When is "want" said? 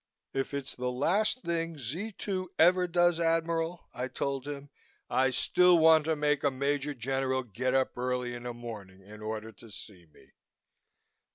5.77-6.05